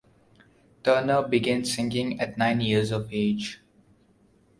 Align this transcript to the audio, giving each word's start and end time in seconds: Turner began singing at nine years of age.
Turner 0.83 1.21
began 1.21 1.63
singing 1.63 2.19
at 2.19 2.35
nine 2.35 2.59
years 2.59 2.89
of 2.89 3.07
age. 3.13 3.61